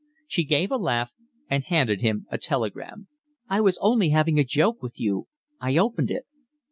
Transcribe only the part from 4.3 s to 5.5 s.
a joke with you.